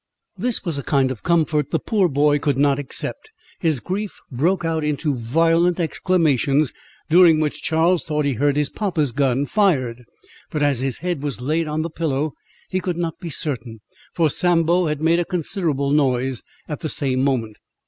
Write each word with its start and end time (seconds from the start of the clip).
This 0.35 0.65
was 0.65 0.79
a 0.79 0.83
kind 0.83 1.11
of 1.11 1.21
comfort 1.21 1.69
the 1.69 1.77
poor 1.77 2.09
boy 2.09 2.39
could 2.39 2.57
not 2.57 2.79
accept; 2.79 3.29
his 3.59 3.79
grief 3.79 4.19
broke 4.31 4.65
out 4.65 4.83
into 4.83 5.13
violent 5.13 5.79
exclamations, 5.79 6.73
during 7.07 7.39
which 7.39 7.61
Charles 7.61 8.03
thought 8.03 8.25
he 8.25 8.33
heard 8.33 8.55
his 8.57 8.71
papa's 8.71 9.11
gun 9.11 9.45
fired; 9.45 10.03
but 10.49 10.63
as 10.63 10.79
his 10.79 10.97
head 11.05 11.21
was 11.21 11.39
laid 11.39 11.67
on 11.67 11.83
the 11.83 11.89
pillow, 11.91 12.33
he 12.71 12.79
could 12.79 12.97
not 12.97 13.19
be 13.19 13.29
certain, 13.29 13.81
for 14.11 14.27
Sambo 14.27 14.87
had 14.87 15.01
made 15.01 15.19
a 15.19 15.23
considerable 15.23 15.91
noise 15.91 16.41
at 16.67 16.79
the 16.79 16.89
same 16.89 17.19
moment. 17.23 17.57